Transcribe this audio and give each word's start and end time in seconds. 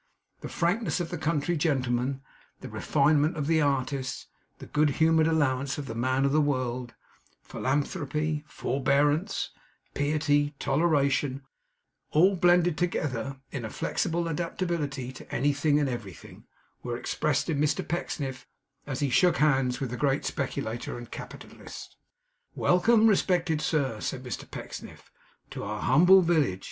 The 0.39 0.49
frankness 0.49 0.99
of 0.99 1.11
the 1.11 1.17
country 1.19 1.55
gentleman, 1.55 2.21
the 2.61 2.69
refinement 2.69 3.37
of 3.37 3.45
the 3.45 3.61
artist, 3.61 4.25
the 4.57 4.65
good 4.65 4.89
humoured 4.97 5.27
allowance 5.27 5.77
of 5.77 5.85
the 5.85 5.93
man 5.93 6.25
of 6.25 6.31
the 6.31 6.41
world; 6.41 6.95
philanthropy, 7.43 8.43
forbearance, 8.47 9.51
piety, 9.93 10.55
toleration, 10.57 11.43
all 12.09 12.35
blended 12.35 12.79
together 12.79 13.37
in 13.51 13.63
a 13.63 13.69
flexible 13.69 14.27
adaptability 14.27 15.11
to 15.11 15.31
anything 15.31 15.79
and 15.79 15.87
everything; 15.87 16.45
were 16.81 16.97
expressed 16.97 17.47
in 17.47 17.59
Mr 17.59 17.87
Pecksniff, 17.87 18.47
as 18.87 19.01
he 19.01 19.09
shook 19.11 19.37
hands 19.37 19.79
with 19.79 19.91
the 19.91 19.97
great 19.97 20.25
speculator 20.25 20.97
and 20.97 21.11
capitalist. 21.11 21.95
'Welcome, 22.55 23.05
respected 23.05 23.61
sir,' 23.61 23.99
said 24.01 24.23
Mr 24.23 24.49
Pecksniff, 24.49 25.11
'to 25.51 25.63
our 25.63 25.83
humble 25.83 26.23
village! 26.23 26.59